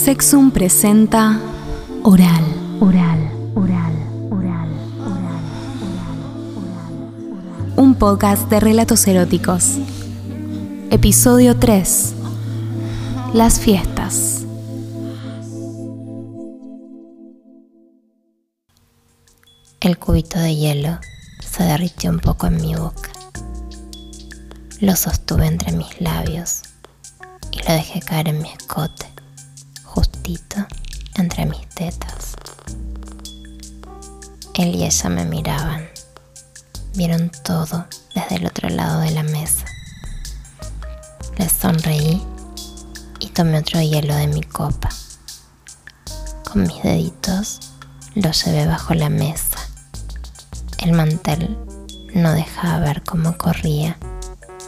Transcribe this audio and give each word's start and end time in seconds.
Sexum 0.00 0.50
presenta 0.50 1.38
Oral, 2.04 2.42
Oral, 2.80 3.20
Oral, 3.54 3.92
Oral, 4.30 4.70
Oral, 4.98 5.42
Oral, 6.56 7.74
Un 7.76 7.94
podcast 7.96 8.48
de 8.48 8.60
relatos 8.60 9.06
eróticos. 9.06 9.76
Episodio 10.90 11.58
3. 11.58 12.14
Las 13.34 13.60
fiestas. 13.60 14.46
El 19.80 19.98
cubito 19.98 20.38
de 20.38 20.56
hielo 20.56 20.98
se 21.46 21.64
derritió 21.64 22.08
un 22.08 22.20
poco 22.20 22.46
en 22.46 22.56
mi 22.56 22.74
boca. 22.74 23.10
Lo 24.80 24.96
sostuve 24.96 25.46
entre 25.46 25.72
mis 25.72 26.00
labios 26.00 26.62
y 27.52 27.58
lo 27.68 27.74
dejé 27.74 28.00
caer 28.00 28.28
en 28.28 28.40
mi 28.40 28.48
escote 28.48 29.09
justito 29.90 30.56
entre 31.16 31.46
mis 31.46 31.68
tetas. 31.70 32.36
Él 34.54 34.76
y 34.76 34.84
ella 34.84 35.10
me 35.10 35.24
miraban. 35.24 35.88
Vieron 36.94 37.30
todo 37.44 37.86
desde 38.14 38.36
el 38.36 38.46
otro 38.46 38.68
lado 38.68 39.00
de 39.00 39.10
la 39.10 39.24
mesa. 39.24 39.64
Les 41.38 41.50
sonreí 41.50 42.22
y 43.18 43.28
tomé 43.28 43.58
otro 43.58 43.80
hielo 43.80 44.14
de 44.14 44.28
mi 44.28 44.42
copa. 44.42 44.90
Con 46.44 46.62
mis 46.62 46.82
deditos 46.82 47.60
lo 48.14 48.30
llevé 48.30 48.66
bajo 48.66 48.94
la 48.94 49.08
mesa. 49.08 49.58
El 50.78 50.92
mantel 50.92 51.58
no 52.14 52.32
dejaba 52.32 52.78
ver 52.78 53.02
cómo 53.02 53.36
corría 53.36 53.98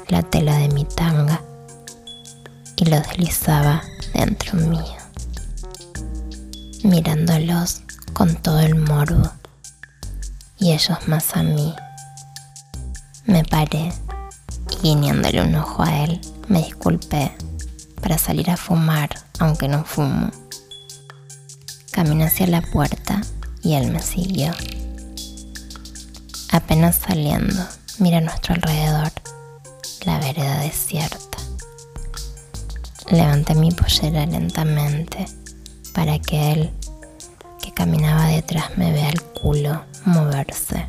la 0.09 0.23
tela 0.23 0.57
de 0.57 0.69
mi 0.69 0.85
tanga 0.85 1.41
y 2.77 2.87
lo 2.87 2.97
deslizaba 2.97 3.83
dentro 4.15 4.59
mío 4.59 5.02
mirándolos 6.85 7.83
con 8.13 8.35
todo 8.37 8.61
el 8.61 8.75
morbo 8.75 9.31
y 10.59 10.73
ellos 10.73 10.99
más 11.07 11.37
a 11.37 11.43
mí. 11.43 11.75
Me 13.25 13.45
paré 13.45 13.93
y 14.71 14.89
guiñándole 14.89 15.43
un 15.43 15.55
ojo 15.55 15.83
a 15.83 16.05
él, 16.05 16.21
me 16.49 16.63
disculpé 16.63 17.33
para 18.01 18.19
salir 18.19 18.51
a 18.51 18.57
fumar, 18.57 19.11
aunque 19.39 19.69
no 19.69 19.85
fumo. 19.85 20.31
Caminé 21.91 22.25
hacia 22.25 22.47
la 22.47 22.63
puerta 22.63 23.21
y 23.63 23.75
él 23.75 23.91
me 23.91 24.03
siguió. 24.03 24.53
Apenas 26.51 26.97
saliendo, 26.97 27.65
mira 27.99 28.19
a 28.19 28.23
nuestro 28.23 28.55
alrededor, 28.55 29.13
la 30.05 30.19
vereda 30.19 30.61
desierta. 30.61 31.39
Levanté 33.11 33.55
mi 33.55 33.71
pollera 33.71 34.27
lentamente 34.27 35.27
para 35.95 36.19
que 36.19 36.53
él, 36.53 36.71
que 37.61 37.73
caminaba 37.73 38.27
detrás, 38.27 38.77
me 38.77 38.93
vea 38.93 39.11
el 39.11 39.23
culo 39.23 39.85
moverse 40.05 40.87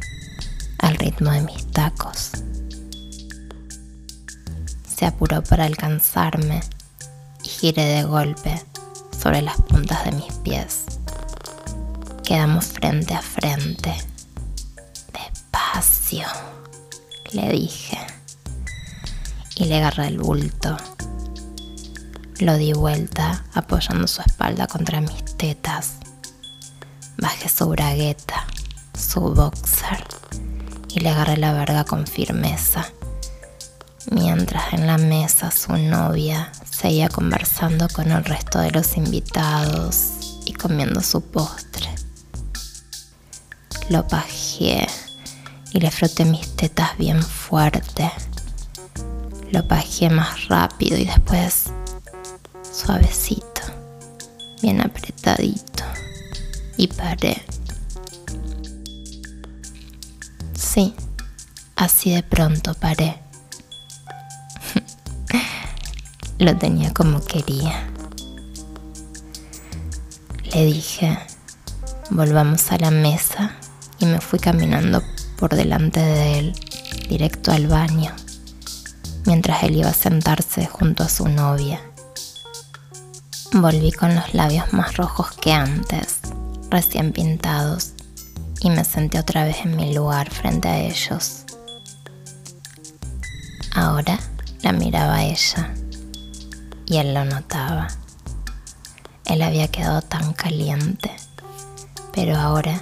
al 0.80 0.96
ritmo 0.96 1.32
de 1.32 1.42
mis 1.42 1.66
tacos. 1.72 2.32
Se 4.88 5.06
apuró 5.06 5.44
para 5.44 5.66
alcanzarme 5.66 6.62
y 7.44 7.50
giré 7.50 7.86
de 7.86 8.04
golpe 8.04 8.62
sobre 9.22 9.42
las 9.42 9.58
puntas 9.62 10.04
de 10.06 10.12
mis 10.12 10.34
pies. 10.44 10.86
Quedamos 12.24 12.66
frente 12.66 13.14
a 13.14 13.22
frente. 13.22 13.94
Despacio, 15.12 16.28
le 17.32 17.50
dije. 17.50 17.98
Y 19.56 19.66
le 19.66 19.78
agarré 19.78 20.08
el 20.08 20.18
bulto 20.18 20.78
lo 22.40 22.58
di 22.58 22.74
vuelta 22.74 23.46
apoyando 23.54 24.08
su 24.08 24.22
espalda 24.22 24.68
contra 24.68 25.02
mis 25.02 25.24
tetas. 25.38 25.94
Bajé 27.18 27.48
su 27.50 27.68
bragueta, 27.70 28.46
su 28.98 29.22
boxer, 29.22 30.06
y 30.90 31.00
le 31.00 31.10
agarré 31.10 31.38
la 31.38 31.54
verga 31.54 31.84
con 31.84 32.08
firmeza. 32.08 32.86
Mientras 34.12 34.74
en 34.74 34.88
la 34.88 34.98
mesa 34.98 35.52
su 35.52 35.74
novia 35.78 36.52
seguía 36.70 37.10
conversando 37.10 37.88
con 37.90 38.12
el 38.12 38.26
resto 38.26 38.60
de 38.60 38.72
los 38.72 38.98
invitados 38.98 40.42
y 40.46 40.54
comiendo 40.54 41.02
su 41.02 41.22
postre. 41.22 41.90
Lo 43.90 44.08
pajeé 44.08 44.88
y 45.72 45.80
le 45.80 45.92
froté 45.92 46.26
mis 46.26 46.56
tetas 46.56 46.98
bien 46.98 47.22
fuerte. 47.22 48.12
Lo 49.52 49.68
pajeé 49.68 50.10
más 50.10 50.48
rápido 50.48 50.98
y 50.98 51.06
después 51.06 51.72
suavecito, 52.74 53.62
bien 54.62 54.82
apretadito. 54.82 55.84
Y 56.76 56.88
paré. 56.88 57.42
Sí, 60.58 60.96
así 61.76 62.16
de 62.16 62.24
pronto 62.24 62.74
paré. 62.74 63.20
Lo 66.40 66.58
tenía 66.58 66.92
como 66.94 67.24
quería. 67.24 67.88
Le 70.52 70.66
dije, 70.66 71.20
volvamos 72.10 72.72
a 72.72 72.78
la 72.80 72.90
mesa 72.90 73.56
y 74.00 74.08
me 74.08 74.20
fui 74.20 74.40
caminando 74.40 75.04
por 75.38 75.56
delante 75.56 76.00
de 76.00 76.40
él, 76.40 76.54
directo 77.08 77.52
al 77.52 77.68
baño, 77.68 78.12
mientras 79.26 79.64
él 79.64 79.78
iba 79.78 79.90
a 79.90 79.94
sentarse 79.94 80.66
junto 80.66 81.04
a 81.04 81.10
su 81.10 81.28
novia. 81.28 81.93
Volví 83.56 83.92
con 83.92 84.16
los 84.16 84.34
labios 84.34 84.74
más 84.74 84.98
rojos 84.98 85.30
que 85.34 85.54
antes, 85.54 86.22
recién 86.72 87.12
pintados, 87.12 87.92
y 88.62 88.72
me 88.72 88.84
senté 88.84 89.20
otra 89.20 89.44
vez 89.44 89.58
en 89.64 89.76
mi 89.76 89.94
lugar 89.94 90.32
frente 90.32 90.68
a 90.68 90.80
ellos. 90.80 91.44
Ahora 93.76 94.20
la 94.64 94.72
miraba 94.72 95.22
ella 95.24 95.72
y 96.88 96.98
él 96.98 97.14
lo 97.14 97.26
notaba. 97.26 97.90
Él 99.26 99.44
había 99.44 99.68
quedado 99.68 100.02
tan 100.02 100.34
caliente, 100.34 101.12
pero 102.12 102.36
ahora 102.36 102.82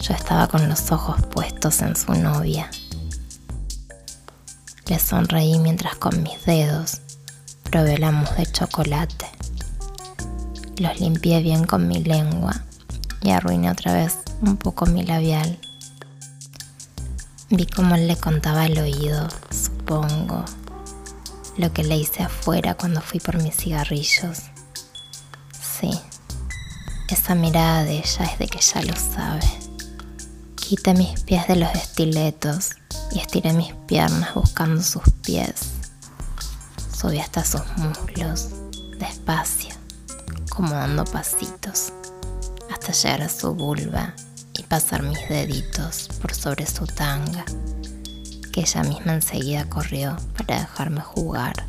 yo 0.00 0.14
estaba 0.14 0.46
con 0.46 0.70
los 0.70 0.90
ojos 0.90 1.20
puestos 1.26 1.82
en 1.82 1.94
su 1.96 2.14
novia. 2.14 2.70
Le 4.86 4.98
sonreí 4.98 5.58
mientras 5.58 5.96
con 5.96 6.22
mis 6.22 6.42
dedos 6.46 7.02
probé 7.64 7.98
la 7.98 8.12
mousse 8.12 8.36
de 8.36 8.46
chocolate. 8.46 9.26
Los 10.76 11.00
limpié 11.00 11.42
bien 11.42 11.64
con 11.64 11.88
mi 11.88 12.02
lengua 12.02 12.52
y 13.22 13.30
arruiné 13.30 13.70
otra 13.70 13.92
vez 13.94 14.18
un 14.42 14.56
poco 14.56 14.86
mi 14.86 15.04
labial. 15.04 15.58
Vi 17.50 17.66
cómo 17.66 17.94
él 17.94 18.08
le 18.08 18.16
contaba 18.16 18.62
al 18.62 18.78
oído, 18.78 19.28
supongo, 19.50 20.44
lo 21.56 21.72
que 21.72 21.84
le 21.84 21.96
hice 21.96 22.22
afuera 22.22 22.74
cuando 22.74 23.00
fui 23.00 23.20
por 23.20 23.42
mis 23.42 23.56
cigarrillos. 23.56 24.38
Sí, 25.52 25.90
esa 27.08 27.34
mirada 27.34 27.84
de 27.84 27.98
ella 27.98 28.24
es 28.24 28.38
de 28.38 28.46
que 28.48 28.60
ya 28.60 28.82
lo 28.82 28.94
sabe. 28.96 29.46
Quité 30.56 30.94
mis 30.94 31.20
pies 31.20 31.46
de 31.46 31.56
los 31.56 31.72
estiletos 31.74 32.70
y 33.12 33.18
estiré 33.20 33.52
mis 33.52 33.72
piernas 33.86 34.34
buscando 34.34 34.82
sus 34.82 35.02
pies 35.22 35.73
subí 37.04 37.20
hasta 37.20 37.44
sus 37.44 37.60
muslos, 37.76 38.48
despacio, 38.98 39.74
como 40.48 40.70
dando 40.70 41.04
pasitos, 41.04 41.92
hasta 42.72 42.92
llegar 42.92 43.20
a 43.20 43.28
su 43.28 43.54
vulva 43.54 44.14
y 44.54 44.62
pasar 44.62 45.02
mis 45.02 45.28
deditos 45.28 46.08
por 46.22 46.32
sobre 46.32 46.64
su 46.64 46.86
tanga, 46.86 47.44
que 48.50 48.62
ella 48.62 48.84
misma 48.84 49.12
enseguida 49.12 49.68
corrió 49.68 50.16
para 50.38 50.60
dejarme 50.60 51.02
jugar. 51.02 51.66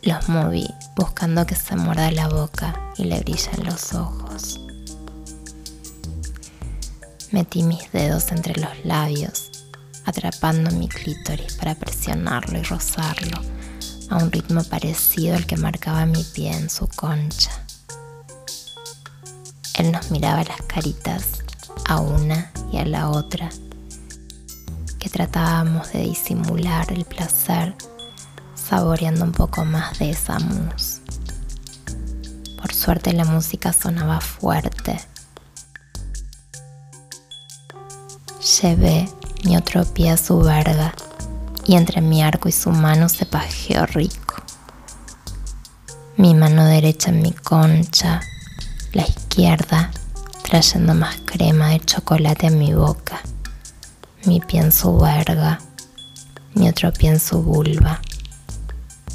Los 0.00 0.30
moví 0.30 0.66
buscando 0.96 1.44
que 1.44 1.54
se 1.54 1.76
muerda 1.76 2.10
la 2.10 2.28
boca 2.28 2.74
y 2.96 3.04
le 3.04 3.20
brillen 3.20 3.66
los 3.66 3.92
ojos. 3.92 4.60
Metí 7.32 7.62
mis 7.62 7.92
dedos 7.92 8.32
entre 8.32 8.58
los 8.58 8.82
labios, 8.82 9.50
atrapando 10.06 10.70
mi 10.70 10.88
clítoris 10.88 11.56
para 11.56 11.74
presionarlo 11.74 12.58
y 12.58 12.62
rozarlo 12.62 13.55
a 14.10 14.16
un 14.16 14.30
ritmo 14.30 14.62
parecido 14.64 15.36
al 15.36 15.46
que 15.46 15.56
marcaba 15.56 16.06
mi 16.06 16.22
pie 16.22 16.52
en 16.52 16.70
su 16.70 16.88
concha. 16.88 17.50
Él 19.74 19.92
nos 19.92 20.10
miraba 20.10 20.44
las 20.44 20.62
caritas 20.62 21.42
a 21.86 22.00
una 22.00 22.50
y 22.72 22.78
a 22.78 22.84
la 22.84 23.10
otra, 23.10 23.50
que 24.98 25.08
tratábamos 25.08 25.92
de 25.92 26.00
disimular 26.00 26.90
el 26.92 27.04
placer 27.04 27.74
saboreando 28.54 29.24
un 29.24 29.32
poco 29.32 29.64
más 29.64 29.98
de 29.98 30.10
esa 30.10 30.38
mousse. 30.38 31.00
Por 32.60 32.74
suerte 32.74 33.12
la 33.12 33.24
música 33.24 33.72
sonaba 33.72 34.20
fuerte. 34.20 34.98
Llevé 38.60 39.08
mi 39.44 39.56
otro 39.56 39.84
pie 39.84 40.10
a 40.10 40.16
su 40.16 40.38
verga 40.38 40.94
y 41.66 41.74
entre 41.74 42.00
mi 42.00 42.22
arco 42.22 42.48
y 42.48 42.52
su 42.52 42.70
mano 42.70 43.08
se 43.08 43.26
pajeó 43.26 43.86
rico. 43.86 44.34
mi 46.16 46.34
mano 46.34 46.64
derecha 46.64 47.10
en 47.10 47.20
mi 47.20 47.32
concha, 47.32 48.20
la 48.92 49.02
izquierda 49.02 49.90
trayendo 50.42 50.94
más 50.94 51.16
crema 51.26 51.70
de 51.70 51.80
chocolate 51.80 52.46
en 52.46 52.58
mi 52.58 52.72
boca, 52.72 53.20
mi 54.24 54.40
pie 54.40 54.60
en 54.60 54.72
su 54.72 54.96
verga, 54.96 55.58
mi 56.54 56.68
otro 56.68 56.92
pie 56.92 57.10
en 57.10 57.20
su 57.20 57.42
vulva, 57.42 58.00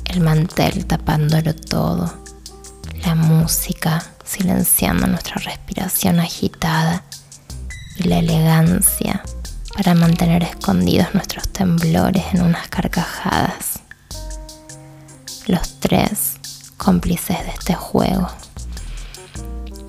el 0.06 0.20
mantel 0.20 0.86
tapándolo 0.86 1.56
todo, 1.56 2.14
la 3.06 3.16
música 3.16 4.04
silenciando 4.26 5.08
nuestra 5.08 5.36
respiración 5.36 6.20
agitada 6.20 7.04
y 7.98 8.04
la 8.04 8.20
elegancia 8.20 9.24
para 9.84 9.96
mantener 9.96 10.44
escondidos 10.44 11.12
nuestros 11.16 11.50
temblores 11.50 12.24
en 12.36 12.44
unas 12.44 12.68
carcajadas. 12.68 13.80
Los 15.48 15.80
tres 15.80 16.36
cómplices 16.78 17.40
de 17.44 17.50
este 17.50 17.74
juego. 17.74 18.28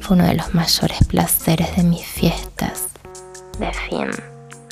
Fue 0.00 0.16
uno 0.16 0.24
de 0.24 0.34
los 0.34 0.54
mayores 0.54 0.96
placeres 1.06 1.76
de 1.76 1.82
mis 1.82 2.06
fiestas 2.06 2.84
de 3.58 3.70
fin 3.70 4.08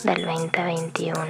del 0.05 0.25
2021. 0.25 1.23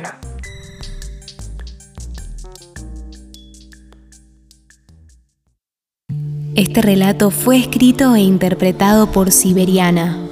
Este 6.55 6.81
relato 6.81 7.33
fue 7.33 7.59
escrito 7.59 8.15
e 8.15 8.21
interpretado 8.21 9.11
por 9.11 9.33
Siberiana. 9.33 10.30